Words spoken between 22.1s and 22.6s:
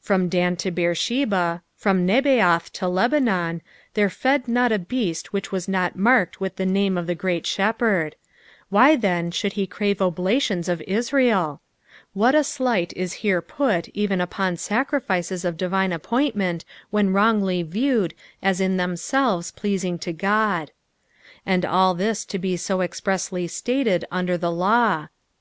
to be